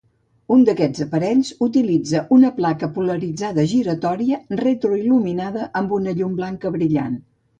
Un 0.53 0.61
d'aquests 0.67 1.01
aparells 1.03 1.49
utilitza 1.65 2.21
una 2.37 2.49
placa 2.55 2.89
polaritzada 2.95 3.67
giratòria 3.75 4.39
retroil·luminada 4.63 5.69
amb 5.83 5.95
una 6.01 6.15
llum 6.21 6.33
blanca 6.43 6.73
brillant. 6.77 7.21